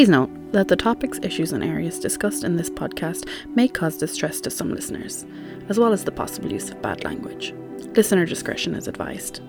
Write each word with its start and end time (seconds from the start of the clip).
Please 0.00 0.08
note 0.08 0.30
that 0.52 0.68
the 0.68 0.76
topics, 0.76 1.20
issues, 1.22 1.52
and 1.52 1.62
areas 1.62 1.98
discussed 1.98 2.42
in 2.42 2.56
this 2.56 2.70
podcast 2.70 3.28
may 3.54 3.68
cause 3.68 3.98
distress 3.98 4.40
to 4.40 4.50
some 4.50 4.72
listeners, 4.72 5.26
as 5.68 5.78
well 5.78 5.92
as 5.92 6.04
the 6.04 6.10
possible 6.10 6.50
use 6.50 6.70
of 6.70 6.80
bad 6.80 7.04
language. 7.04 7.52
Listener 7.94 8.24
discretion 8.24 8.74
is 8.74 8.88
advised. 8.88 9.42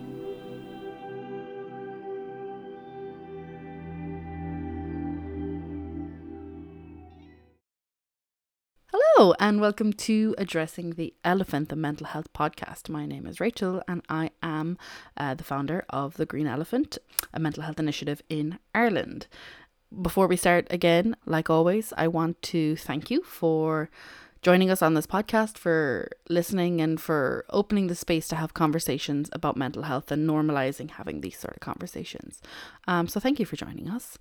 Hello, 8.92 9.36
and 9.40 9.62
welcome 9.62 9.94
to 9.94 10.36
Addressing 10.38 10.96
the 10.96 11.14
Elephant, 11.24 11.70
the 11.70 11.76
Mental 11.76 12.08
Health 12.08 12.34
Podcast. 12.34 12.90
My 12.90 13.06
name 13.06 13.26
is 13.26 13.40
Rachel, 13.40 13.82
and 13.88 14.02
I 14.10 14.32
am 14.42 14.78
uh, 15.16 15.36
the 15.36 15.44
founder 15.44 15.86
of 15.92 16.18
The 16.18 16.26
Green 16.26 16.48
Elephant, 16.48 16.98
a 17.34 17.40
mental 17.40 17.64
health 17.64 17.80
initiative 17.80 18.22
in 18.30 18.58
Ireland. 18.74 19.28
Before 20.00 20.28
we 20.28 20.38
start 20.38 20.68
again, 20.70 21.18
like 21.26 21.50
always, 21.50 21.92
I 21.98 22.08
want 22.08 22.42
to 22.44 22.78
thank 22.78 23.12
you 23.12 23.24
for 23.24 23.90
joining 24.42 24.70
us 24.70 24.82
on 24.82 24.94
this 24.94 25.06
podcast, 25.06 25.58
for 25.58 26.10
listening, 26.30 26.80
and 26.80 27.00
for 27.00 27.44
opening 27.50 27.88
the 27.88 27.96
space 27.96 28.30
to 28.30 28.38
have 28.38 28.54
conversations 28.54 29.30
about 29.34 29.58
mental 29.58 29.84
health 29.84 30.10
and 30.10 30.28
normalizing 30.28 30.92
having 30.92 31.20
these 31.20 31.38
sort 31.38 31.56
of 31.56 31.60
conversations. 31.60 32.42
Um, 32.88 33.10
so, 33.10 33.20
thank 33.20 33.38
you 33.38 33.46
for 33.46 33.58
joining 33.58 33.90
us. 33.90 34.18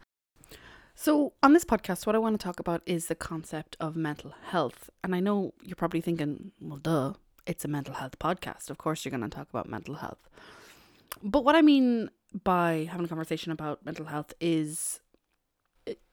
So, 0.96 1.34
on 1.40 1.52
this 1.52 1.64
podcast, 1.64 2.04
what 2.04 2.16
I 2.16 2.18
want 2.18 2.38
to 2.38 2.44
talk 2.44 2.58
about 2.58 2.82
is 2.84 3.06
the 3.06 3.14
concept 3.14 3.76
of 3.78 3.94
mental 3.94 4.34
health. 4.48 4.90
And 5.04 5.14
I 5.14 5.20
know 5.20 5.54
you're 5.62 5.76
probably 5.76 6.00
thinking, 6.00 6.50
well, 6.60 6.78
duh, 6.78 7.12
it's 7.46 7.64
a 7.64 7.68
mental 7.68 7.94
health 7.94 8.18
podcast. 8.18 8.70
Of 8.70 8.78
course, 8.78 9.04
you're 9.04 9.10
going 9.10 9.22
to 9.22 9.28
talk 9.28 9.48
about 9.48 9.68
mental 9.68 9.94
health. 9.94 10.28
But 11.22 11.44
what 11.44 11.54
I 11.54 11.62
mean 11.62 12.10
by 12.44 12.88
having 12.90 13.06
a 13.06 13.08
conversation 13.08 13.52
about 13.52 13.84
mental 13.86 14.06
health 14.06 14.34
is 14.40 15.00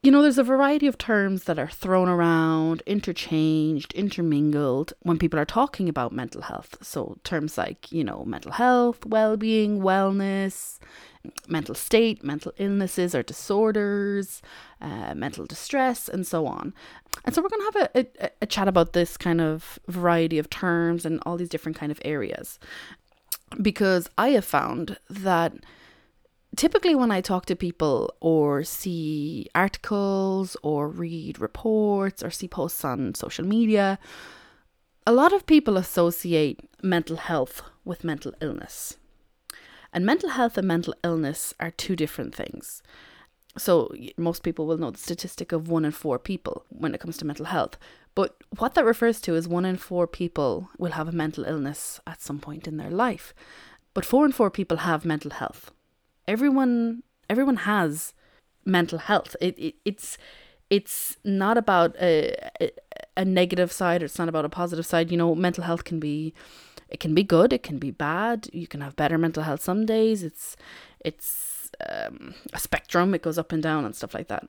you 0.04 0.12
know, 0.12 0.22
there's 0.22 0.38
a 0.38 0.44
variety 0.44 0.88
of 0.88 0.98
terms 0.98 1.44
that 1.46 1.60
are 1.60 1.68
thrown 1.68 2.08
around, 2.08 2.82
interchanged, 2.86 3.94
intermingled 3.94 4.94
when 5.02 5.18
people 5.18 5.40
are 5.40 5.46
talking 5.46 5.90
about 5.90 6.14
mental 6.14 6.44
health. 6.44 6.78
So, 6.82 7.18
terms 7.23 7.58
like, 7.58 7.92
you 7.92 8.04
know, 8.04 8.23
mental 8.26 8.54
health, 8.54 9.06
well 9.06 9.36
being, 9.36 9.82
wellness, 9.82 10.78
mental 11.50 11.76
state, 11.76 12.23
mental 12.23 12.54
illnesses 12.58 13.14
or 13.14 13.22
disorders, 13.22 14.42
uh, 14.80 15.14
mental 15.14 15.45
distress, 15.45 16.08
and 16.08 16.26
so 16.26 16.45
on. 16.48 16.73
And 17.26 17.36
so, 17.36 17.42
we're 17.42 17.50
going 17.50 17.72
to 17.72 17.80
have 17.80 17.90
a, 17.95 18.26
a, 18.26 18.30
a 18.44 18.45
chat 18.45 18.70
about 18.70 18.94
this 18.94 19.18
kind 19.18 19.42
of 19.42 19.78
variety 19.88 20.38
of 20.38 20.50
terms 20.50 21.06
and 21.06 21.20
all 21.26 21.36
these 21.36 21.50
different 21.50 21.78
kind 21.78 21.92
of 21.92 22.00
areas. 22.06 22.60
Because 23.62 24.10
I 24.18 24.30
have 24.30 24.45
found 24.45 24.98
that 25.10 25.54
typically 26.58 26.95
when 26.95 27.11
I 27.11 27.22
talk 27.22 27.45
to 27.45 27.55
people 27.55 28.13
or 28.19 28.63
see 28.63 29.47
articles 29.55 30.58
or 30.64 30.89
read 30.89 31.39
reports 31.39 32.23
or 32.23 32.31
see 32.31 32.47
posts 32.47 32.83
on 32.83 33.16
social 33.16 33.45
media, 33.45 33.99
a 35.05 35.14
lot 35.14 35.31
of 35.31 35.45
people 35.45 35.77
associate 35.77 36.59
mental 36.81 37.16
health 37.16 37.61
with 37.86 38.03
mental 38.03 38.33
illness. 38.41 38.97
And 39.94 40.05
mental 40.05 40.31
health 40.31 40.58
and 40.58 40.67
mental 40.67 40.95
illness 41.03 41.53
are 41.59 41.72
two 41.72 41.95
different 41.95 42.36
things. 42.36 42.81
So, 43.58 43.92
most 44.17 44.44
people 44.44 44.67
will 44.67 44.77
know 44.77 44.92
the 44.92 44.99
statistic 44.99 45.52
of 45.52 45.69
one 45.69 45.86
in 45.86 45.92
four 45.92 46.19
people 46.19 46.66
when 46.69 46.94
it 46.94 46.99
comes 46.99 47.17
to 47.17 47.25
mental 47.25 47.45
health. 47.45 47.77
But 48.14 48.36
what 48.58 48.75
that 48.75 48.86
refers 48.86 49.21
to 49.21 49.36
is 49.36 49.47
one 49.47 49.66
in 49.66 49.77
four 49.77 50.05
people 50.05 50.69
will 50.77 50.92
have 50.92 51.08
a 51.08 51.11
mental 51.11 51.45
illness 51.45 51.99
at 52.05 52.21
some 52.21 52.39
point 52.39 52.67
in 52.67 52.77
their 52.77 52.92
life. 52.92 53.33
But 53.95 54.05
four 54.05 54.25
in 54.25 54.31
four 54.31 54.52
people 54.52 54.77
have 54.77 55.05
mental 55.05 55.31
health 55.31 55.71
everyone 56.28 57.03
everyone 57.30 57.58
has 57.58 58.14
mental 58.66 59.00
health. 59.00 59.36
It, 59.42 59.58
it 59.58 59.75
it's 59.86 60.17
it's 60.70 61.17
not 61.23 61.58
about 61.58 61.95
a, 62.02 62.36
a, 63.15 63.23
negative 63.23 63.71
side 63.71 64.04
it's 64.04 64.20
not 64.20 64.27
about 64.27 64.45
a 64.45 64.49
positive 64.49 64.86
side. 64.86 65.11
You 65.11 65.17
know, 65.17 65.33
mental 65.33 65.64
health 65.64 65.83
can 65.83 65.99
be 65.99 66.33
it 66.89 66.99
can 66.99 67.14
be 67.14 67.23
good, 67.23 67.54
it 67.54 67.64
can 67.64 67.80
be 67.80 67.92
bad. 67.92 68.49
You 68.54 68.67
can 68.67 68.82
have 68.82 68.95
better 68.95 69.17
mental 69.17 69.43
health 69.43 69.61
some 69.61 69.86
days. 69.86 70.23
It's 70.23 70.55
it's 71.04 71.71
um, 71.89 72.33
a 72.54 72.59
spectrum. 72.59 73.14
It 73.14 73.21
goes 73.21 73.38
up 73.38 73.52
and 73.52 73.64
down 73.64 73.86
and 73.86 73.95
stuff 73.95 74.14
like 74.14 74.27
that. 74.27 74.48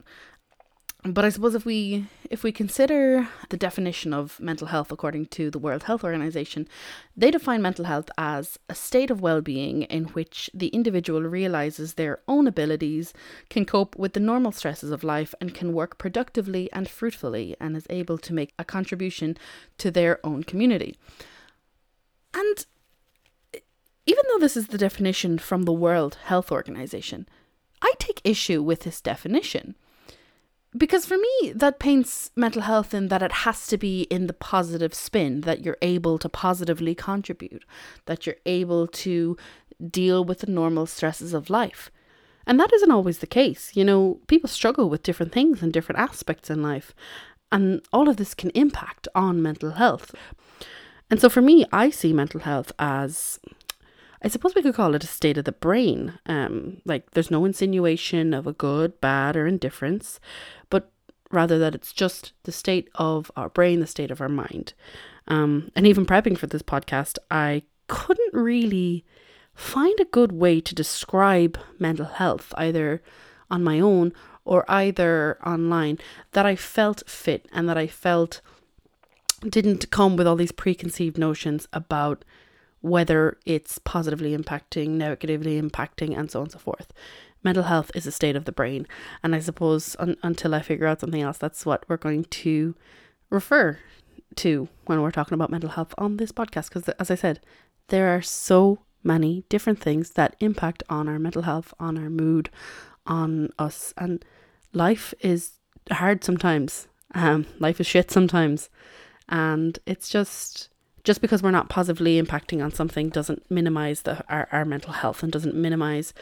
But 1.04 1.24
I 1.24 1.28
suppose 1.28 1.54
if 1.54 1.64
we 1.64 2.06
if 2.28 2.42
we 2.42 2.50
consider 2.50 3.28
the 3.50 3.56
definition 3.56 4.12
of 4.12 4.40
mental 4.40 4.66
health 4.66 4.90
according 4.90 5.26
to 5.26 5.48
the 5.48 5.58
World 5.58 5.84
Health 5.84 6.02
Organization, 6.02 6.68
they 7.16 7.30
define 7.30 7.62
mental 7.62 7.84
health 7.84 8.10
as 8.18 8.58
a 8.68 8.74
state 8.74 9.10
of 9.10 9.20
well-being 9.20 9.82
in 9.82 10.04
which 10.06 10.50
the 10.52 10.68
individual 10.68 11.22
realizes 11.22 11.94
their 11.94 12.18
own 12.26 12.48
abilities, 12.48 13.14
can 13.48 13.64
cope 13.64 13.96
with 13.96 14.14
the 14.14 14.20
normal 14.20 14.50
stresses 14.50 14.90
of 14.90 15.04
life 15.04 15.34
and 15.40 15.54
can 15.54 15.72
work 15.72 15.98
productively 15.98 16.68
and 16.72 16.88
fruitfully 16.88 17.54
and 17.60 17.76
is 17.76 17.86
able 17.90 18.18
to 18.18 18.34
make 18.34 18.52
a 18.58 18.64
contribution 18.64 19.38
to 19.78 19.92
their 19.92 20.18
own 20.26 20.42
community. 20.42 20.96
And 22.34 22.66
even 24.04 24.24
though 24.28 24.38
this 24.38 24.56
is 24.56 24.66
the 24.66 24.78
definition 24.78 25.38
from 25.38 25.62
the 25.62 25.72
World 25.72 26.18
Health 26.24 26.50
Organization, 26.50 27.28
I 27.80 27.92
take 27.98 28.20
issue 28.24 28.62
with 28.64 28.80
this 28.80 29.00
definition 29.00 29.76
because 30.76 31.06
for 31.06 31.16
me 31.16 31.52
that 31.54 31.78
paints 31.78 32.30
mental 32.36 32.62
health 32.62 32.92
in 32.92 33.08
that 33.08 33.22
it 33.22 33.32
has 33.32 33.66
to 33.68 33.78
be 33.78 34.02
in 34.02 34.26
the 34.26 34.32
positive 34.32 34.92
spin 34.92 35.42
that 35.42 35.64
you're 35.64 35.78
able 35.80 36.18
to 36.18 36.28
positively 36.28 36.94
contribute 36.94 37.64
that 38.04 38.26
you're 38.26 38.36
able 38.44 38.86
to 38.86 39.36
deal 39.90 40.24
with 40.24 40.40
the 40.40 40.50
normal 40.50 40.86
stresses 40.86 41.32
of 41.32 41.50
life. 41.50 41.90
And 42.46 42.58
that 42.58 42.72
isn't 42.72 42.90
always 42.90 43.18
the 43.18 43.26
case. 43.26 43.72
You 43.74 43.84
know 43.84 44.20
people 44.26 44.48
struggle 44.48 44.90
with 44.90 45.02
different 45.02 45.32
things 45.32 45.62
and 45.62 45.72
different 45.72 46.00
aspects 46.00 46.50
in 46.50 46.62
life 46.62 46.94
and 47.50 47.80
all 47.92 48.08
of 48.08 48.18
this 48.18 48.34
can 48.34 48.50
impact 48.50 49.08
on 49.14 49.42
mental 49.42 49.72
health. 49.72 50.14
And 51.10 51.20
so 51.20 51.30
for 51.30 51.40
me 51.40 51.64
i 51.72 51.88
see 51.88 52.12
mental 52.12 52.40
health 52.40 52.72
as 52.78 53.40
I 54.22 54.28
suppose 54.28 54.54
we 54.54 54.62
could 54.62 54.74
call 54.74 54.94
it 54.94 55.04
a 55.04 55.08
state 55.08 55.38
of 55.38 55.44
the 55.44 55.52
brain. 55.52 56.18
Um, 56.26 56.80
like 56.84 57.12
there's 57.12 57.30
no 57.30 57.44
insinuation 57.44 58.34
of 58.34 58.46
a 58.46 58.52
good, 58.52 59.00
bad, 59.00 59.36
or 59.36 59.46
indifference, 59.46 60.18
but 60.70 60.90
rather 61.30 61.58
that 61.58 61.74
it's 61.74 61.92
just 61.92 62.32
the 62.44 62.52
state 62.52 62.88
of 62.96 63.30
our 63.36 63.48
brain, 63.48 63.80
the 63.80 63.86
state 63.86 64.10
of 64.10 64.20
our 64.20 64.28
mind. 64.28 64.74
Um, 65.28 65.70
and 65.76 65.86
even 65.86 66.06
prepping 66.06 66.38
for 66.38 66.46
this 66.46 66.62
podcast, 66.62 67.18
I 67.30 67.62
couldn't 67.86 68.34
really 68.34 69.04
find 69.54 69.98
a 70.00 70.04
good 70.04 70.32
way 70.32 70.60
to 70.60 70.74
describe 70.74 71.58
mental 71.78 72.06
health, 72.06 72.52
either 72.56 73.02
on 73.50 73.62
my 73.62 73.80
own 73.80 74.12
or 74.44 74.64
either 74.70 75.38
online, 75.44 75.98
that 76.32 76.46
I 76.46 76.56
felt 76.56 77.02
fit 77.06 77.46
and 77.52 77.68
that 77.68 77.76
I 77.76 77.86
felt 77.86 78.40
didn't 79.46 79.90
come 79.90 80.16
with 80.16 80.26
all 80.26 80.36
these 80.36 80.52
preconceived 80.52 81.18
notions 81.18 81.68
about 81.72 82.24
whether 82.80 83.38
it's 83.44 83.78
positively 83.78 84.36
impacting, 84.36 84.90
negatively 84.90 85.60
impacting, 85.60 86.16
and 86.16 86.30
so 86.30 86.40
on 86.40 86.44
and 86.44 86.52
so 86.52 86.58
forth. 86.58 86.92
Mental 87.42 87.64
health 87.64 87.90
is 87.94 88.06
a 88.06 88.12
state 88.12 88.36
of 88.36 88.44
the 88.44 88.52
brain. 88.52 88.86
And 89.22 89.34
I 89.34 89.40
suppose 89.40 89.96
un- 89.98 90.16
until 90.22 90.54
I 90.54 90.62
figure 90.62 90.86
out 90.86 91.00
something 91.00 91.22
else, 91.22 91.38
that's 91.38 91.64
what 91.64 91.84
we're 91.88 91.96
going 91.96 92.24
to 92.24 92.74
refer 93.30 93.78
to 94.36 94.68
when 94.86 95.02
we're 95.02 95.10
talking 95.10 95.34
about 95.34 95.50
mental 95.50 95.70
health 95.70 95.94
on 95.98 96.16
this 96.16 96.32
podcast. 96.32 96.68
Because, 96.68 96.88
as 96.88 97.10
I 97.10 97.14
said, 97.14 97.40
there 97.88 98.14
are 98.14 98.22
so 98.22 98.80
many 99.02 99.44
different 99.48 99.80
things 99.80 100.10
that 100.10 100.36
impact 100.40 100.82
on 100.88 101.08
our 101.08 101.18
mental 101.18 101.42
health, 101.42 101.72
on 101.78 101.96
our 101.96 102.10
mood, 102.10 102.50
on 103.06 103.50
us. 103.58 103.94
And 103.96 104.24
life 104.72 105.14
is 105.20 105.52
hard 105.90 106.24
sometimes. 106.24 106.88
Um, 107.14 107.46
life 107.58 107.80
is 107.80 107.86
shit 107.86 108.10
sometimes. 108.10 108.68
And 109.28 109.78
it's 109.86 110.08
just 110.08 110.70
just 111.08 111.22
because 111.22 111.42
we're 111.42 111.50
not 111.50 111.70
positively 111.70 112.20
impacting 112.20 112.62
on 112.62 112.70
something 112.70 113.08
doesn't 113.08 113.50
minimize 113.50 114.02
the 114.02 114.22
our, 114.28 114.46
our 114.52 114.66
mental 114.66 114.92
health 114.92 115.22
and 115.22 115.32
doesn't 115.32 115.54
minimize 115.54 116.12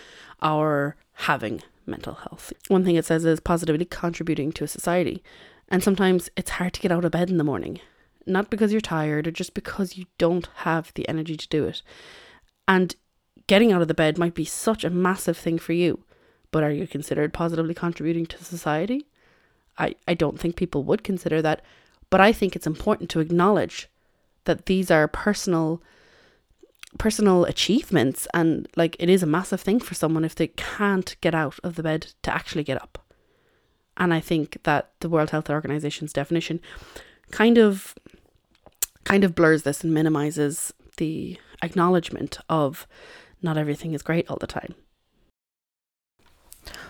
our 0.42 0.94
having 1.14 1.60
mental 1.86 2.14
health. 2.14 2.52
One 2.68 2.84
thing 2.84 2.94
it 2.94 3.04
says 3.04 3.24
is 3.24 3.40
positively 3.40 3.84
contributing 3.84 4.52
to 4.52 4.62
a 4.62 4.68
society. 4.68 5.24
And 5.68 5.82
sometimes 5.82 6.30
it's 6.36 6.50
hard 6.50 6.72
to 6.74 6.80
get 6.80 6.92
out 6.92 7.04
of 7.04 7.10
bed 7.10 7.30
in 7.30 7.36
the 7.36 7.42
morning, 7.42 7.80
not 8.26 8.48
because 8.48 8.70
you're 8.70 8.80
tired 8.80 9.26
or 9.26 9.32
just 9.32 9.54
because 9.54 9.96
you 9.96 10.04
don't 10.18 10.48
have 10.58 10.94
the 10.94 11.08
energy 11.08 11.36
to 11.36 11.48
do 11.48 11.64
it. 11.64 11.82
And 12.68 12.94
getting 13.48 13.72
out 13.72 13.82
of 13.82 13.88
the 13.88 14.02
bed 14.02 14.18
might 14.18 14.34
be 14.34 14.44
such 14.44 14.84
a 14.84 14.90
massive 14.90 15.36
thing 15.36 15.58
for 15.58 15.72
you, 15.72 16.04
but 16.52 16.62
are 16.62 16.70
you 16.70 16.86
considered 16.86 17.32
positively 17.32 17.74
contributing 17.74 18.26
to 18.26 18.44
society? 18.44 19.08
I, 19.78 19.96
I 20.06 20.14
don't 20.14 20.38
think 20.38 20.54
people 20.54 20.84
would 20.84 21.02
consider 21.02 21.42
that, 21.42 21.62
but 22.08 22.20
I 22.20 22.32
think 22.32 22.54
it's 22.54 22.68
important 22.68 23.10
to 23.10 23.18
acknowledge 23.18 23.88
that 24.46 24.66
these 24.66 24.90
are 24.90 25.06
personal 25.06 25.82
personal 26.98 27.44
achievements 27.44 28.26
and 28.32 28.66
like 28.74 28.96
it 28.98 29.10
is 29.10 29.22
a 29.22 29.26
massive 29.26 29.60
thing 29.60 29.78
for 29.78 29.94
someone 29.94 30.24
if 30.24 30.34
they 30.34 30.46
can't 30.46 31.16
get 31.20 31.34
out 31.34 31.58
of 31.62 31.74
the 31.74 31.82
bed 31.82 32.14
to 32.22 32.34
actually 32.34 32.64
get 32.64 32.80
up. 32.80 32.98
And 33.98 34.14
I 34.14 34.20
think 34.20 34.62
that 34.62 34.92
the 35.00 35.08
World 35.08 35.30
Health 35.30 35.50
Organization's 35.50 36.12
definition 36.12 36.60
kind 37.30 37.58
of 37.58 37.94
kind 39.04 39.24
of 39.24 39.34
blurs 39.34 39.62
this 39.62 39.84
and 39.84 39.92
minimizes 39.92 40.72
the 40.96 41.38
acknowledgement 41.62 42.38
of 42.48 42.86
not 43.42 43.58
everything 43.58 43.92
is 43.92 44.02
great 44.02 44.28
all 44.28 44.38
the 44.38 44.46
time. 44.46 44.74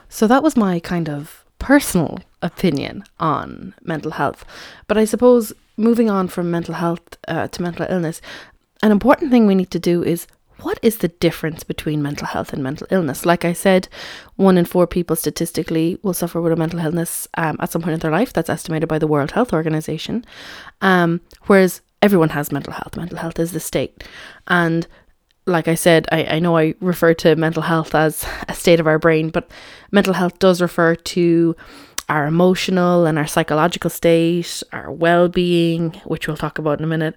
So 0.08 0.26
that 0.26 0.42
was 0.42 0.56
my 0.56 0.78
kind 0.78 1.08
of 1.08 1.44
personal 1.58 2.20
opinion 2.42 3.04
on 3.18 3.74
mental 3.82 4.12
health. 4.12 4.44
But 4.86 4.96
I 4.96 5.04
suppose 5.04 5.52
moving 5.76 6.10
on 6.10 6.28
from 6.28 6.50
mental 6.50 6.74
health 6.74 7.16
uh, 7.28 7.48
to 7.48 7.62
mental 7.62 7.86
illness, 7.88 8.20
an 8.82 8.92
important 8.92 9.30
thing 9.30 9.46
we 9.46 9.54
need 9.54 9.70
to 9.70 9.78
do 9.78 10.02
is 10.02 10.26
what 10.60 10.78
is 10.82 10.98
the 10.98 11.08
difference 11.08 11.62
between 11.64 12.02
mental 12.02 12.26
health 12.26 12.52
and 12.52 12.62
mental 12.62 12.86
illness? 12.90 13.26
Like 13.26 13.44
I 13.44 13.52
said, 13.52 13.88
one 14.36 14.56
in 14.56 14.64
four 14.64 14.86
people 14.86 15.14
statistically 15.14 15.98
will 16.02 16.14
suffer 16.14 16.40
with 16.40 16.52
a 16.52 16.56
mental 16.56 16.80
illness 16.80 17.28
um, 17.36 17.56
at 17.60 17.70
some 17.70 17.82
point 17.82 17.94
in 17.94 18.00
their 18.00 18.10
life. 18.10 18.32
That's 18.32 18.48
estimated 18.48 18.88
by 18.88 18.98
the 18.98 19.06
World 19.06 19.32
Health 19.32 19.52
Organization. 19.52 20.24
Um, 20.80 21.20
whereas 21.42 21.82
everyone 22.00 22.30
has 22.30 22.52
mental 22.52 22.72
health. 22.72 22.96
Mental 22.96 23.18
health 23.18 23.38
is 23.38 23.52
the 23.52 23.60
state. 23.60 24.04
And 24.48 24.86
like 25.46 25.68
I 25.68 25.74
said, 25.74 26.08
I, 26.10 26.24
I 26.24 26.38
know 26.38 26.56
I 26.56 26.74
refer 26.80 27.14
to 27.14 27.36
mental 27.36 27.62
health 27.62 27.94
as 27.94 28.26
a 28.48 28.54
state 28.54 28.80
of 28.80 28.86
our 28.86 28.98
brain, 28.98 29.30
but 29.30 29.50
mental 29.90 30.14
health 30.14 30.38
does 30.38 30.62
refer 30.62 30.94
to 30.94 31.54
our 32.08 32.26
emotional 32.26 33.06
and 33.06 33.18
our 33.18 33.26
psychological 33.26 33.90
state, 33.90 34.62
our 34.72 34.90
well 34.90 35.28
being, 35.28 35.92
which 36.04 36.26
we'll 36.26 36.36
talk 36.36 36.58
about 36.58 36.78
in 36.78 36.84
a 36.84 36.88
minute, 36.88 37.16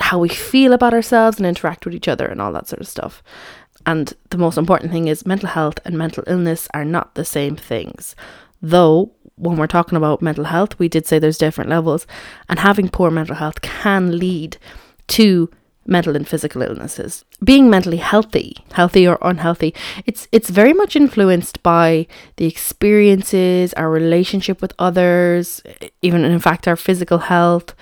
how 0.00 0.18
we 0.18 0.28
feel 0.28 0.72
about 0.72 0.94
ourselves 0.94 1.38
and 1.38 1.46
interact 1.46 1.84
with 1.84 1.94
each 1.94 2.08
other, 2.08 2.26
and 2.26 2.40
all 2.40 2.52
that 2.52 2.68
sort 2.68 2.80
of 2.80 2.88
stuff. 2.88 3.22
And 3.84 4.12
the 4.30 4.38
most 4.38 4.58
important 4.58 4.92
thing 4.92 5.08
is 5.08 5.26
mental 5.26 5.48
health 5.48 5.78
and 5.84 5.98
mental 5.98 6.22
illness 6.26 6.68
are 6.72 6.84
not 6.84 7.14
the 7.14 7.24
same 7.24 7.56
things. 7.56 8.14
Though, 8.60 9.10
when 9.34 9.56
we're 9.56 9.66
talking 9.66 9.96
about 9.96 10.22
mental 10.22 10.44
health, 10.44 10.78
we 10.78 10.88
did 10.88 11.06
say 11.06 11.18
there's 11.18 11.38
different 11.38 11.70
levels, 11.70 12.06
and 12.48 12.60
having 12.60 12.88
poor 12.88 13.10
mental 13.10 13.36
health 13.36 13.60
can 13.60 14.18
lead 14.18 14.56
to 15.08 15.50
mental 15.86 16.16
and 16.16 16.28
physical 16.28 16.62
illnesses. 16.62 17.24
Being 17.42 17.68
mentally 17.68 17.96
healthy, 17.96 18.56
healthy 18.72 19.06
or 19.06 19.18
unhealthy, 19.22 19.74
it's 20.06 20.28
it's 20.32 20.50
very 20.50 20.72
much 20.72 20.96
influenced 20.96 21.62
by 21.62 22.06
the 22.36 22.46
experiences, 22.46 23.72
our 23.74 23.90
relationship 23.90 24.62
with 24.62 24.72
others, 24.78 25.62
even 26.02 26.24
in 26.24 26.38
fact 26.38 26.68
our 26.68 26.76
physical 26.76 27.18
health, 27.18 27.74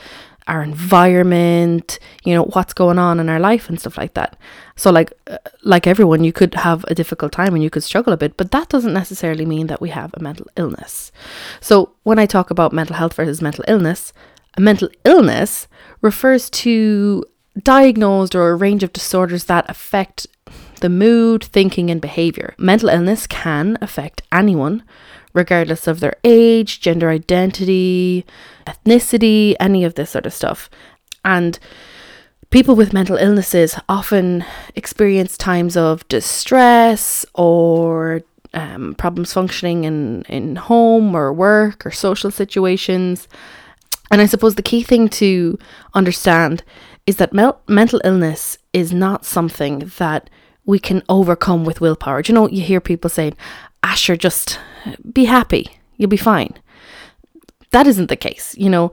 our 0.47 0.63
environment, 0.63 1.99
you 2.25 2.35
know, 2.35 2.45
what's 2.45 2.73
going 2.73 2.99
on 2.99 3.21
in 3.21 3.29
our 3.29 3.39
life 3.39 3.69
and 3.69 3.79
stuff 3.79 3.97
like 3.97 4.15
that. 4.15 4.37
So 4.77 4.91
like 4.91 5.13
uh, 5.27 5.39
like 5.63 5.87
everyone, 5.87 6.25
you 6.25 6.33
could 6.33 6.55
have 6.55 6.85
a 6.89 6.95
difficult 6.95 7.33
time 7.33 7.55
and 7.55 7.63
you 7.63 7.71
could 7.71 7.85
struggle 7.85 8.13
a 8.13 8.17
bit, 8.17 8.37
but 8.37 8.51
that 8.51 8.69
doesn't 8.69 8.95
necessarily 8.95 9.47
mean 9.47 9.67
that 9.69 9.81
we 9.81 9.91
have 9.91 10.11
a 10.15 10.21
mental 10.21 10.47
illness. 10.57 11.13
So 11.61 11.93
when 12.03 12.19
I 12.19 12.27
talk 12.27 12.51
about 12.51 12.73
mental 12.73 12.97
health 12.97 13.15
versus 13.15 13.43
mental 13.43 13.65
illness, 13.69 14.13
a 14.57 14.61
mental 14.61 14.89
illness 15.05 15.69
refers 16.01 16.51
to 16.51 17.25
diagnosed 17.65 18.35
or 18.35 18.51
a 18.51 18.57
range 18.57 18.83
of 18.83 18.93
disorders 18.93 19.45
that 19.45 19.69
affect 19.69 20.27
the 20.81 20.89
mood, 20.89 21.45
thinking, 21.45 21.91
and 21.91 22.01
behavior. 22.01 22.55
Mental 22.59 22.89
illness 22.89 23.27
can 23.27 23.79
affect 23.81 24.23
anyone, 24.33 24.83
regardless 25.33 25.87
of 25.87 26.01
their 26.01 26.17
age, 26.25 26.81
gender 26.81 27.11
identity, 27.11 28.25
ethnicity, 28.67 29.55
any 29.61 29.85
of 29.85 29.95
this 29.95 30.11
sort 30.11 30.27
of 30.27 30.33
stuff. 30.33 30.69
And 31.25 31.59
people 32.51 32.75
with 32.75 32.93
mental 32.93 33.17
illnesses 33.17 33.79
often 33.89 34.45
experience 34.75 35.37
times 35.37 35.77
of 35.77 36.07
distress 36.09 37.25
or 37.35 38.23
um, 38.55 38.95
problems 38.97 39.33
functioning 39.33 39.85
in, 39.85 40.23
in 40.23 40.57
home 40.57 41.15
or 41.15 41.33
work 41.33 41.87
or 41.87 41.91
social 41.91 42.31
situations. 42.31 43.29
And 44.11 44.21
I 44.21 44.27
suppose 44.27 44.57
the 44.57 44.63
key 44.63 44.83
thing 44.83 45.09
to 45.11 45.59
understand 45.95 46.65
is 47.07 47.17
that 47.17 47.33
mental 47.33 48.01
illness 48.05 48.59
is 48.73 48.93
not 48.93 49.25
something 49.25 49.91
that 49.99 50.31
we 50.65 50.79
can 50.79 51.03
overcome 51.09 51.65
with 51.65 51.81
willpower. 51.81 52.23
Do 52.23 52.33
you 52.33 52.35
know, 52.35 52.49
you 52.49 52.63
hear 52.63 52.81
people 52.81 53.11
saying, 53.11 53.37
Asher, 53.83 54.17
just 54.17 54.59
be 55.13 55.25
happy, 55.25 55.67
you'll 55.97 56.09
be 56.09 56.17
fine. 56.17 56.55
That 57.71 57.87
isn't 57.87 58.09
the 58.09 58.17
case. 58.17 58.55
You 58.59 58.69
know, 58.69 58.93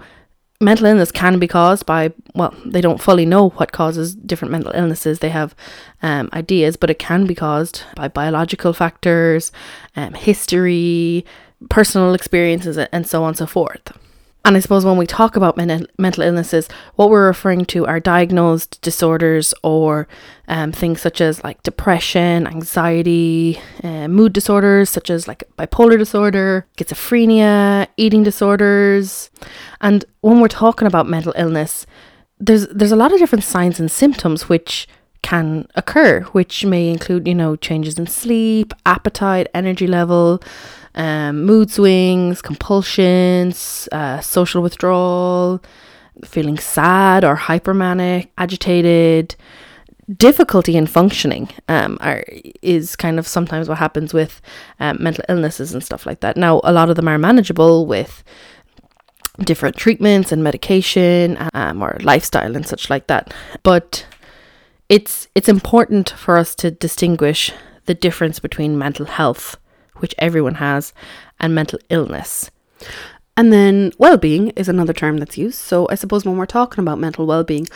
mental 0.59 0.88
illness 0.88 1.12
can 1.12 1.39
be 1.39 1.48
caused 1.48 1.86
by, 1.86 2.13
well, 2.33 2.56
they 2.65 2.81
don't 2.81 3.01
fully 3.01 3.25
know 3.25 3.50
what 3.50 3.71
causes 3.71 4.15
different 4.15 4.51
mental 4.51 4.71
illnesses. 4.74 5.19
They 5.19 5.30
have 5.30 5.56
um, 6.01 6.30
ideas, 6.33 6.77
but 6.77 6.89
it 6.89 7.00
can 7.00 7.25
be 7.25 7.36
caused 7.36 7.83
by 7.95 8.07
biological 8.07 8.74
factors, 8.74 9.51
um, 9.95 10.13
history, 10.13 11.25
personal 11.69 12.13
experiences, 12.13 12.77
and 12.77 13.06
so 13.06 13.24
on 13.24 13.30
and 13.30 13.38
so 13.38 13.45
forth. 13.45 13.92
And 14.47 14.55
I 14.55 14.61
suppose 14.61 14.85
when 14.85 14.95
we 14.95 15.05
talk 15.05 15.35
about 15.35 15.57
men- 15.57 15.88
mental 15.97 16.23
illnesses, 16.23 16.69
what 16.95 17.09
we're 17.09 17.27
referring 17.27 17.65
to 17.65 17.85
are 17.85 17.99
diagnosed 17.99 18.81
disorders 18.81 19.53
or 19.61 20.07
um, 20.47 20.71
things 20.71 21.01
such 21.01 21.19
as 21.19 21.44
like 21.44 21.61
depression, 21.63 22.47
anxiety, 22.47 23.59
uh, 23.83 24.07
mood 24.07 24.31
disorders 24.31 24.89
such 24.89 25.09
as 25.09 25.27
like 25.27 25.44
bipolar 25.57 25.97
disorder, 25.97 26.65
schizophrenia, 26.77 27.88
eating 27.97 28.23
disorders. 28.23 29.29
And 29.81 30.05
when 30.21 30.39
we're 30.39 30.47
talking 30.47 30.88
about 30.88 31.09
mental 31.09 31.33
illness, 31.35 31.85
there's 32.39 32.67
there's 32.67 32.94
a 32.94 32.95
lot 32.95 33.11
of 33.11 33.19
different 33.19 33.44
signs 33.44 33.81
and 33.81 33.91
symptoms 33.91 34.47
which 34.47 34.88
can 35.23 35.67
occur, 35.75 36.21
which 36.31 36.63
may 36.63 36.89
include, 36.89 37.27
you 37.27 37.35
know, 37.35 37.57
changes 37.57 37.99
in 37.99 38.07
sleep, 38.07 38.73
appetite, 38.85 39.47
energy 39.53 39.88
level, 39.88 40.41
um, 40.97 41.44
mood 41.45 41.71
swings, 41.71 42.41
compulsions, 42.41 43.88
uh, 43.91 44.19
social 44.19 44.61
withdrawal, 44.61 45.63
feeling 46.25 46.57
sad 46.57 47.23
or 47.23 47.35
hypermanic, 47.35 48.27
agitated, 48.38 49.35
difficulty 50.17 50.75
in 50.75 50.88
functioning 50.88 51.49
um, 51.67 51.97
are, 52.01 52.23
is 52.61 52.95
kind 52.95 53.19
of 53.19 53.27
sometimes 53.27 53.69
what 53.69 53.77
happens 53.77 54.13
with 54.13 54.41
um, 54.79 54.97
mental 54.99 55.23
illnesses 55.29 55.73
and 55.73 55.83
stuff 55.83 56.05
like 56.05 56.21
that. 56.21 56.35
Now, 56.35 56.61
a 56.63 56.73
lot 56.73 56.89
of 56.89 56.95
them 56.95 57.07
are 57.07 57.17
manageable 57.17 57.85
with 57.85 58.23
different 59.39 59.75
treatments 59.75 60.31
and 60.31 60.44
medication 60.44 61.38
um, 61.53 61.83
or 61.83 61.97
lifestyle 62.01 62.55
and 62.55 62.65
such 62.65 62.89
like 62.89 63.05
that. 63.07 63.33
But 63.61 64.05
it's 64.89 65.27
it's 65.35 65.49
important 65.49 66.09
for 66.11 66.38
us 66.38 66.55
to 66.55 66.71
distinguish 66.71 67.51
the 67.85 67.94
difference 67.94 68.39
between 68.39 68.77
mental 68.77 69.05
health 69.05 69.57
which 69.99 70.15
everyone 70.17 70.55
has, 70.55 70.94
and 71.39 71.53
mental 71.53 71.79
illness. 71.89 72.51
And 73.35 73.53
then 73.53 73.91
well 73.97 74.17
being 74.17 74.49
is 74.49 74.67
another 74.67 74.94
term 74.94 75.17
that's 75.17 75.38
used. 75.38 75.59
So 75.59 75.88
I 75.89 75.95
suppose 75.95 76.25
when 76.25 76.38
we're 76.38 76.47
talking 76.47 76.81
about 76.81 76.99
mental 76.99 77.27
well 77.27 77.44
being, 77.44 77.67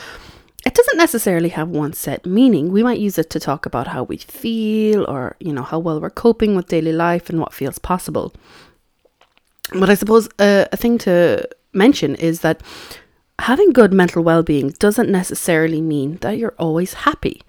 it 0.65 0.73
doesn't 0.73 0.97
necessarily 0.97 1.49
have 1.49 1.69
one 1.69 1.93
set 1.93 2.25
meaning. 2.25 2.71
We 2.71 2.83
might 2.83 2.99
use 2.99 3.17
it 3.17 3.29
to 3.31 3.39
talk 3.39 3.65
about 3.65 3.87
how 3.87 4.03
we 4.03 4.17
feel 4.17 5.05
or, 5.07 5.35
you 5.39 5.53
know, 5.53 5.63
how 5.63 5.79
well 5.79 6.01
we're 6.01 6.09
coping 6.09 6.55
with 6.55 6.67
daily 6.67 6.91
life 6.91 7.29
and 7.29 7.39
what 7.39 7.53
feels 7.53 7.79
possible. 7.79 8.33
But 9.73 9.89
I 9.89 9.95
suppose 9.95 10.27
uh, 10.39 10.65
a 10.71 10.77
thing 10.77 10.97
to 10.99 11.47
mention 11.73 12.15
is 12.15 12.41
that 12.41 12.61
having 13.39 13.71
good 13.71 13.93
mental 13.93 14.23
well 14.23 14.43
being 14.43 14.69
doesn't 14.79 15.09
necessarily 15.09 15.81
mean 15.81 16.17
that 16.21 16.37
you're 16.37 16.55
always 16.59 16.93
happy 16.93 17.41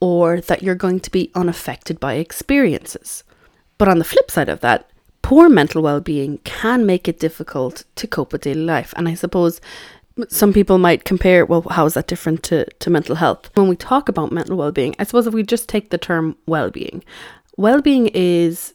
or 0.00 0.40
that 0.40 0.62
you're 0.62 0.74
going 0.74 1.00
to 1.00 1.10
be 1.10 1.30
unaffected 1.34 2.00
by 2.00 2.14
experiences. 2.14 3.24
But 3.78 3.88
on 3.88 3.98
the 3.98 4.04
flip 4.04 4.30
side 4.30 4.48
of 4.48 4.60
that, 4.60 4.90
poor 5.22 5.48
mental 5.48 5.82
well 5.82 6.00
being 6.00 6.38
can 6.44 6.86
make 6.86 7.08
it 7.08 7.18
difficult 7.18 7.84
to 7.96 8.06
cope 8.06 8.32
with 8.32 8.42
daily 8.42 8.62
life. 8.62 8.94
And 8.96 9.08
I 9.08 9.14
suppose 9.14 9.60
some 10.28 10.52
people 10.52 10.78
might 10.78 11.04
compare, 11.04 11.44
well, 11.44 11.62
how 11.62 11.84
is 11.84 11.94
that 11.94 12.06
different 12.06 12.42
to, 12.44 12.64
to 12.64 12.90
mental 12.90 13.16
health? 13.16 13.50
When 13.54 13.68
we 13.68 13.76
talk 13.76 14.08
about 14.08 14.32
mental 14.32 14.56
well 14.56 14.72
being, 14.72 14.94
I 14.98 15.04
suppose 15.04 15.26
if 15.26 15.34
we 15.34 15.42
just 15.42 15.68
take 15.68 15.90
the 15.90 15.98
term 15.98 16.36
well 16.46 16.70
being, 16.70 17.04
well 17.56 17.82
being 17.82 18.08
is 18.14 18.74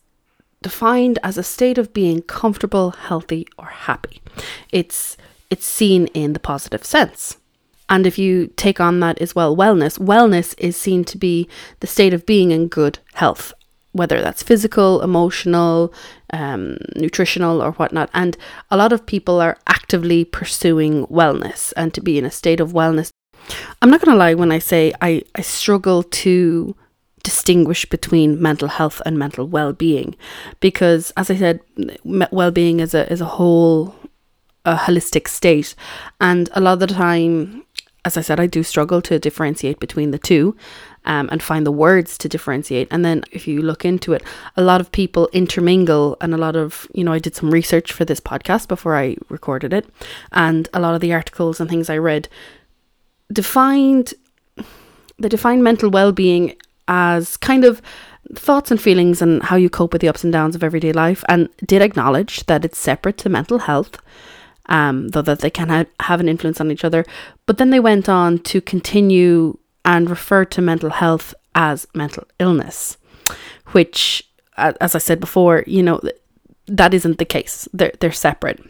defined 0.62 1.18
as 1.24 1.38
a 1.38 1.44
state 1.44 1.78
of 1.78 1.94
being 1.94 2.22
comfortable, 2.22 2.92
healthy, 2.92 3.48
or 3.58 3.66
happy. 3.66 4.22
It's 4.72 5.18
it's 5.50 5.66
seen 5.66 6.08
in 6.08 6.34
the 6.34 6.40
positive 6.40 6.86
sense. 6.86 7.38
And 7.90 8.06
if 8.06 8.18
you 8.18 8.48
take 8.56 8.80
on 8.80 9.02
that 9.02 9.20
as 9.20 9.36
well, 9.36 9.56
wellness, 9.56 10.00
wellness 10.00 10.54
is 10.58 10.78
seen 10.78 11.04
to 11.06 11.18
be 11.18 11.50
the 11.82 11.88
state 11.88 12.14
of 12.14 12.26
being 12.26 12.52
in 12.52 12.70
good 12.70 13.00
health 13.16 13.54
whether 13.94 14.22
that's 14.22 14.44
physical, 14.44 15.02
emotional, 15.02 15.94
um, 16.32 16.78
nutritional, 16.96 17.62
or 17.62 17.72
whatnot. 17.74 18.10
And 18.14 18.38
a 18.70 18.78
lot 18.78 18.94
of 18.94 19.06
people 19.06 19.42
are 19.42 19.58
actively 19.68 20.24
pursuing 20.26 21.06
wellness 21.08 21.74
and 21.76 21.94
to 21.94 22.02
be 22.02 22.18
in 22.18 22.26
a 22.26 22.32
state 22.32 22.60
of 22.60 22.72
wellness. 22.72 23.10
I'm 23.82 23.90
not 23.90 24.02
going 24.02 24.14
to 24.14 24.20
lie 24.20 24.34
when 24.34 24.52
I 24.52 24.60
say 24.60 24.94
I, 25.02 25.24
I 25.36 25.42
struggle 25.42 26.04
to 26.04 26.76
distinguish 27.24 27.86
between 27.86 28.42
mental 28.42 28.68
health 28.68 29.02
and 29.06 29.18
mental 29.18 29.48
well-being 29.48 30.16
because 30.60 31.12
as 31.16 31.30
i 31.30 31.36
said 31.36 31.60
well-being 32.04 32.80
is 32.80 32.94
a 32.94 33.12
is 33.12 33.22
a 33.22 33.26
whole 33.26 33.96
a 34.66 34.76
holistic 34.76 35.28
state 35.28 35.76
and 36.20 36.50
a 36.54 36.60
lot 36.60 36.74
of 36.74 36.80
the 36.80 36.88
time 36.88 37.64
as 38.06 38.18
i 38.18 38.22
said 38.22 38.40
i 38.40 38.48
do 38.48 38.64
struggle 38.64 39.02
to 39.02 39.20
differentiate 39.20 39.80
between 39.80 40.12
the 40.12 40.18
two 40.18 40.56
um, 41.06 41.30
and 41.32 41.42
find 41.42 41.66
the 41.66 41.72
words 41.72 42.18
to 42.20 42.30
differentiate. 42.30 42.88
And 42.92 43.04
then 43.04 43.24
if 43.32 43.48
you 43.48 43.62
look 43.62 43.86
into 43.86 44.14
it, 44.14 44.24
a 44.56 44.62
lot 44.62 44.82
of 44.82 44.92
people 44.92 45.30
intermingle, 45.34 46.18
and 46.22 46.34
a 46.34 46.38
lot 46.38 46.56
of, 46.56 46.88
you 46.94 47.04
know, 47.04 47.14
I 47.14 47.20
did 47.20 47.36
some 47.36 47.52
research 47.52 47.92
for 47.92 48.06
this 48.06 48.20
podcast 48.20 48.68
before 48.68 48.96
I 48.96 49.18
recorded 49.30 49.74
it, 49.74 49.86
and 50.32 50.70
a 50.74 50.80
lot 50.80 50.96
of 50.96 51.02
the 51.02 51.14
articles 51.14 51.60
and 51.60 51.70
things 51.70 51.90
I 51.90 51.98
read 51.98 52.28
defined, 53.32 54.14
they 55.20 55.30
defined 55.30 55.64
mental 55.64 55.90
well 55.90 56.12
being 56.12 56.56
as 56.88 57.38
kind 57.38 57.64
of 57.64 57.82
thoughts 58.36 58.72
and 58.72 58.82
feelings 58.82 59.22
and 59.22 59.42
how 59.44 59.56
you 59.56 59.70
cope 59.70 59.94
with 59.94 60.02
the 60.02 60.08
ups 60.08 60.24
and 60.24 60.34
downs 60.34 60.56
of 60.56 60.64
everyday 60.64 60.92
life 60.92 61.24
and 61.28 61.50
did 61.66 61.82
acknowledge 61.82 62.46
that 62.46 62.64
it's 62.64 62.78
separate 62.78 63.18
to 63.18 63.30
mental 63.30 63.60
health 63.60 63.98
um, 64.68 65.10
though 65.10 65.22
that 65.22 65.40
they 65.40 65.50
can 65.50 65.70
ha- 65.70 65.86
have 66.02 66.20
an 66.20 66.30
influence 66.30 66.62
on 66.62 66.72
each 66.72 66.86
other 66.86 67.06
but 67.46 67.58
then 67.58 67.72
they 67.72 67.80
went 67.80 68.08
on 68.08 68.38
to 68.40 68.62
continue 68.62 69.58
and 69.86 70.10
refer 70.10 70.46
to 70.46 70.62
mental 70.62 70.90
health 70.90 71.34
as 71.56 71.88
mental 71.94 72.26
illness 72.40 72.98
which 73.72 74.24
as 74.58 74.96
i 74.96 74.98
said 75.00 75.20
before 75.20 75.64
you 75.68 75.84
know 75.84 76.00
that 76.72 76.94
isn't 76.94 77.18
the 77.18 77.26
case. 77.26 77.68
They're, 77.74 77.94
they're 78.00 78.12
separate. 78.12 78.64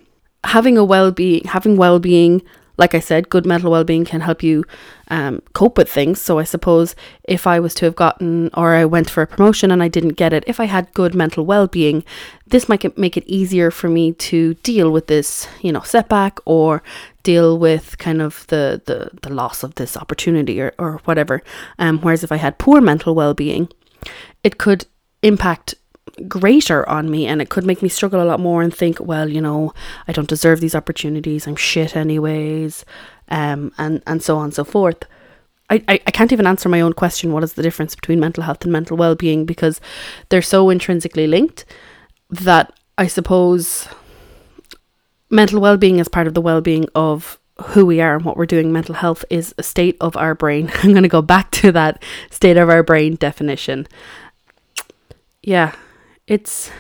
Having 0.44 0.78
a 0.78 0.84
well-being 0.84 1.44
having 1.46 1.78
well-being 1.78 2.42
like 2.78 2.96
I 2.96 3.00
said, 3.00 3.30
good 3.30 3.46
mental 3.46 3.72
well 3.72 3.84
being 3.84 4.06
can 4.06 4.22
help 4.22 4.42
you 4.44 4.64
um, 5.10 5.42
cope 5.54 5.78
with 5.78 5.92
things. 5.92 6.22
So 6.22 6.40
I 6.40 6.44
suppose 6.44 6.96
if 7.24 7.46
I 7.46 7.60
was 7.60 7.74
to 7.76 7.86
have 7.86 7.96
gotten 7.96 8.50
or 8.54 8.74
I 8.74 8.86
went 8.86 9.10
for 9.10 9.22
a 9.22 9.28
promotion 9.28 9.72
and 9.72 9.84
I 9.84 9.88
didn't 9.88 10.16
get 10.18 10.34
it, 10.34 10.44
if 10.48 10.60
I 10.60 10.66
had 10.66 10.94
good 10.94 11.14
mental 11.14 11.46
well 11.46 11.68
being, 11.68 12.04
this 12.48 12.68
might 12.70 12.98
make 12.98 13.18
it 13.18 13.28
easier 13.28 13.72
for 13.72 13.90
me 13.90 14.14
to 14.14 14.56
deal 14.56 14.92
with 14.92 15.08
this, 15.08 15.48
you 15.62 15.72
know, 15.72 15.82
setback 15.82 16.40
or 16.46 16.82
deal 17.24 17.58
with 17.58 17.98
kind 17.98 18.22
of 18.22 18.48
the 18.48 18.82
the, 18.86 19.10
the 19.22 19.34
loss 19.34 19.64
of 19.64 19.76
this 19.76 19.98
opportunity 19.98 20.62
or, 20.62 20.74
or 20.80 21.02
whatever. 21.06 21.42
Um, 21.78 22.00
whereas 22.00 22.24
if 22.24 22.32
I 22.32 22.38
had 22.38 22.58
poor 22.58 22.82
mental 22.82 23.14
well 23.14 23.34
being, 23.34 23.70
it 24.44 24.58
could 24.58 24.86
impact 25.22 25.76
greater 26.28 26.88
on 26.90 27.10
me 27.10 27.26
and 27.26 27.42
it 27.42 27.50
could 27.50 27.66
make 27.66 27.82
me 27.82 27.90
struggle 27.90 28.22
a 28.22 28.26
lot 28.26 28.40
more 28.40 28.62
and 28.62 28.76
think 28.76 29.00
well 29.00 29.30
you 29.30 29.42
know 29.42 29.74
i 30.08 30.12
don't 30.12 30.28
deserve 30.28 30.60
these 30.60 30.76
opportunities. 30.76 31.48
I'm 31.48 31.56
shit 31.56 31.96
anyways. 31.96 32.86
Um 33.30 33.72
and 33.78 34.02
and 34.08 34.22
so 34.22 34.38
on 34.38 34.46
and 34.46 34.54
so 34.54 34.64
forth. 34.64 35.04
I, 35.70 35.82
I, 35.88 35.94
I 36.06 36.12
can't 36.12 36.34
even 36.34 36.48
answer 36.48 36.68
my 36.68 36.82
own 36.82 36.94
question 36.94 37.32
what 37.32 37.44
is 37.44 37.54
the 37.54 37.64
difference 37.64 37.96
between 37.96 38.20
mental 38.20 38.44
health 38.44 38.64
and 38.64 38.74
mental 38.74 38.98
well-being? 38.98 39.46
Because 39.46 39.80
they're 40.30 40.42
so 40.42 40.70
intrinsically 40.70 41.28
linked 41.28 41.66
that 42.30 42.74
i 42.98 43.08
suppose 43.08 43.88
mental 45.30 45.62
well-being 45.62 46.00
is 46.00 46.08
part 46.08 46.28
of 46.28 46.34
the 46.34 46.42
well-being 46.42 46.88
of 46.96 47.40
who 47.68 47.86
we 47.86 48.02
are 48.02 48.16
and 48.16 48.26
what 48.26 48.38
we're 48.38 48.46
doing. 48.48 48.72
Mental 48.72 48.96
health 48.96 49.24
is 49.30 49.54
a 49.58 49.64
state 49.64 49.96
of 50.02 50.18
our 50.18 50.34
brain. 50.34 50.72
I'm 50.84 50.92
going 50.92 51.04
to 51.04 51.10
go 51.10 51.22
back 51.22 51.52
to 51.52 51.72
that 51.74 52.02
state 52.32 52.58
of 52.58 52.70
our 52.70 52.82
brain 52.82 53.16
definition. 53.16 53.88
Yeah 55.44 55.76
it's 56.28 56.72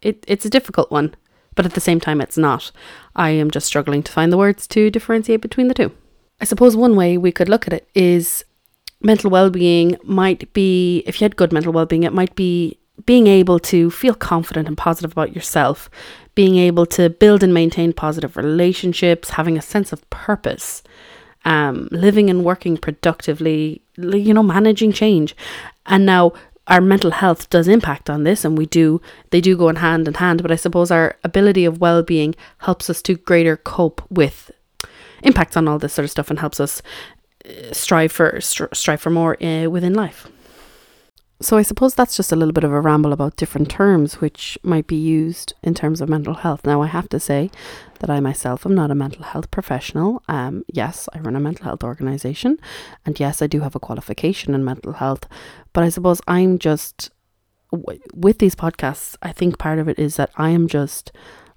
it 0.00 0.24
it's 0.28 0.44
a 0.44 0.50
difficult 0.50 0.90
one, 0.90 1.14
but 1.54 1.66
at 1.66 1.74
the 1.74 1.80
same 1.80 2.00
time 2.00 2.20
it's 2.20 2.38
not. 2.38 2.70
I 3.16 3.30
am 3.30 3.50
just 3.50 3.66
struggling 3.66 4.02
to 4.02 4.12
find 4.12 4.32
the 4.32 4.38
words 4.38 4.66
to 4.68 4.90
differentiate 4.90 5.40
between 5.40 5.68
the 5.68 5.74
two. 5.74 5.92
I 6.40 6.44
suppose 6.44 6.76
one 6.76 6.96
way 6.96 7.16
we 7.18 7.32
could 7.32 7.48
look 7.48 7.66
at 7.66 7.72
it 7.72 7.88
is 7.94 8.44
mental 9.00 9.30
well-being 9.30 9.96
might 10.04 10.52
be 10.52 11.02
if 11.06 11.20
you 11.20 11.24
had 11.24 11.36
good 11.36 11.52
mental 11.52 11.72
well-being 11.72 12.04
it 12.04 12.12
might 12.12 12.34
be 12.36 12.78
being 13.06 13.26
able 13.26 13.58
to 13.58 13.90
feel 13.90 14.14
confident 14.14 14.68
and 14.68 14.76
positive 14.76 15.12
about 15.12 15.34
yourself, 15.34 15.90
being 16.34 16.56
able 16.56 16.86
to 16.86 17.10
build 17.10 17.42
and 17.42 17.52
maintain 17.52 17.92
positive 17.92 18.36
relationships, 18.36 19.30
having 19.30 19.56
a 19.56 19.62
sense 19.62 19.92
of 19.92 20.08
purpose, 20.10 20.82
um, 21.44 21.88
living 21.90 22.30
and 22.30 22.44
working 22.44 22.76
productively, 22.76 23.82
you 23.96 24.32
know, 24.34 24.42
managing 24.42 24.92
change. 24.92 25.34
And 25.86 26.06
now 26.06 26.32
our 26.68 26.80
mental 26.80 27.10
health 27.10 27.50
does 27.50 27.68
impact 27.68 28.08
on 28.08 28.24
this 28.24 28.44
and 28.44 28.56
we 28.56 28.66
do 28.66 29.00
they 29.30 29.40
do 29.40 29.56
go 29.56 29.68
in 29.68 29.76
hand 29.76 30.06
in 30.06 30.14
hand 30.14 30.42
but 30.42 30.52
i 30.52 30.56
suppose 30.56 30.90
our 30.90 31.16
ability 31.24 31.64
of 31.64 31.80
well-being 31.80 32.34
helps 32.58 32.88
us 32.88 33.02
to 33.02 33.14
greater 33.16 33.56
cope 33.56 34.02
with 34.10 34.50
impacts 35.22 35.56
on 35.56 35.66
all 35.66 35.78
this 35.78 35.92
sort 35.92 36.04
of 36.04 36.10
stuff 36.10 36.30
and 36.30 36.38
helps 36.38 36.60
us 36.60 36.82
uh, 37.44 37.72
strive 37.72 38.12
for 38.12 38.40
strive 38.40 39.00
for 39.00 39.10
more 39.10 39.42
uh, 39.42 39.68
within 39.68 39.94
life 39.94 40.28
so 41.42 41.56
I 41.56 41.62
suppose 41.62 41.94
that's 41.94 42.16
just 42.16 42.32
a 42.32 42.36
little 42.36 42.52
bit 42.52 42.64
of 42.64 42.72
a 42.72 42.80
ramble 42.80 43.12
about 43.12 43.36
different 43.36 43.68
terms 43.70 44.20
which 44.20 44.58
might 44.62 44.86
be 44.86 44.96
used 44.96 45.54
in 45.62 45.74
terms 45.74 46.00
of 46.00 46.08
mental 46.08 46.34
health. 46.34 46.64
Now 46.64 46.82
I 46.82 46.86
have 46.86 47.08
to 47.10 47.20
say 47.20 47.50
that 48.00 48.10
I 48.10 48.20
myself 48.20 48.64
am 48.64 48.74
not 48.74 48.90
a 48.90 48.94
mental 48.94 49.24
health 49.24 49.50
professional. 49.50 50.22
Um, 50.28 50.64
yes, 50.72 51.08
I 51.14 51.18
run 51.20 51.36
a 51.36 51.40
mental 51.40 51.64
health 51.64 51.84
organization, 51.84 52.58
and 53.04 53.18
yes, 53.18 53.42
I 53.42 53.46
do 53.46 53.60
have 53.60 53.74
a 53.74 53.80
qualification 53.80 54.54
in 54.54 54.64
mental 54.64 54.94
health. 54.94 55.28
But 55.72 55.84
I 55.84 55.88
suppose 55.88 56.20
I'm 56.26 56.58
just 56.58 57.10
with 58.14 58.38
these 58.38 58.54
podcasts. 58.54 59.16
I 59.22 59.32
think 59.32 59.58
part 59.58 59.78
of 59.78 59.88
it 59.88 59.98
is 59.98 60.16
that 60.16 60.30
I 60.36 60.50
am 60.50 60.68
just 60.68 61.12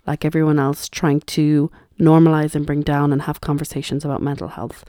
like 0.07 0.23
everyone 0.23 0.59
else 0.59 0.87
trying 0.87 1.21
to 1.21 1.71
normalize 1.99 2.55
and 2.55 2.65
bring 2.65 2.81
down 2.81 3.11
and 3.11 3.23
have 3.23 3.41
conversations 3.41 4.05
about 4.05 4.21
mental 4.21 4.49
health. 4.49 4.83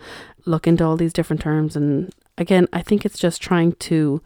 Look 0.44 0.66
into 0.66 0.84
all 0.84 0.96
these 0.96 1.12
different 1.12 1.42
terms, 1.42 1.76
and 1.76 2.12
again, 2.38 2.68
I 2.72 2.82
think 2.82 3.04
it's 3.04 3.18
just 3.18 3.42
trying 3.42 3.72
to 3.72 4.22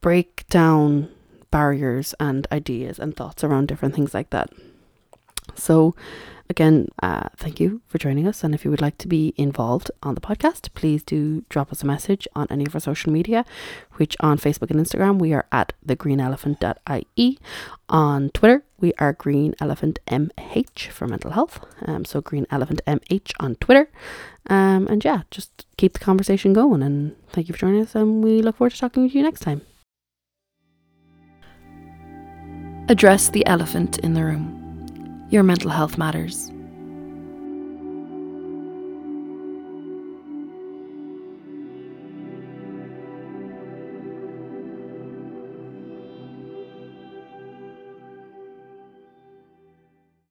break 0.00 0.46
down 0.48 1.08
barriers 1.50 2.14
and 2.20 2.46
ideas 2.52 2.98
and 2.98 3.16
thoughts 3.16 3.44
around 3.44 3.68
different 3.68 3.94
things 3.94 4.14
like 4.14 4.30
that. 4.30 4.50
So, 5.56 5.94
again, 6.48 6.88
uh, 7.02 7.28
thank 7.36 7.60
you 7.60 7.80
for 7.86 7.98
joining 7.98 8.26
us. 8.26 8.44
And 8.44 8.54
if 8.54 8.64
you 8.64 8.70
would 8.70 8.80
like 8.80 8.98
to 8.98 9.08
be 9.08 9.34
involved 9.36 9.90
on 10.02 10.14
the 10.14 10.20
podcast, 10.20 10.72
please 10.74 11.02
do 11.02 11.44
drop 11.48 11.72
us 11.72 11.82
a 11.82 11.86
message 11.86 12.28
on 12.34 12.46
any 12.50 12.66
of 12.66 12.74
our 12.74 12.80
social 12.80 13.12
media, 13.12 13.44
which 13.94 14.16
on 14.20 14.38
Facebook 14.38 14.70
and 14.70 14.80
Instagram, 14.80 15.18
we 15.18 15.32
are 15.32 15.46
at 15.50 15.72
thegreenelephant.ie. 15.86 17.38
On 17.88 18.30
Twitter, 18.30 18.64
we 18.78 18.92
are 18.98 19.12
Green 19.12 19.54
Elephant 19.60 19.98
MH 20.06 20.88
for 20.88 21.06
mental 21.06 21.32
health. 21.32 21.64
Um, 21.86 22.04
so 22.04 22.20
Green 22.20 22.46
Elephant 22.50 22.80
MH 22.86 23.32
on 23.40 23.56
Twitter. 23.56 23.90
Um, 24.48 24.86
and 24.88 25.04
yeah, 25.04 25.22
just 25.30 25.66
keep 25.76 25.92
the 25.92 25.98
conversation 25.98 26.52
going. 26.52 26.82
And 26.82 27.16
thank 27.30 27.48
you 27.48 27.54
for 27.54 27.60
joining 27.60 27.82
us. 27.82 27.94
And 27.94 28.22
we 28.24 28.42
look 28.42 28.56
forward 28.56 28.72
to 28.72 28.78
talking 28.78 29.08
to 29.08 29.14
you 29.14 29.22
next 29.22 29.40
time. 29.40 29.62
Address 32.90 33.28
the 33.28 33.46
elephant 33.46 33.98
in 33.98 34.14
the 34.14 34.24
room. 34.24 35.24
Your 35.30 35.44
mental 35.44 35.70
health 35.70 35.96
matters. 35.96 36.50